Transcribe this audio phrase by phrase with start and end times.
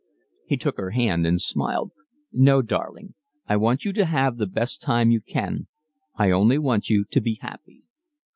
[0.47, 1.91] He took her hand and smiled.
[2.31, 3.13] "No, darling,
[3.45, 5.67] I want you to have the best time you can.
[6.15, 7.83] I only want you to be happy."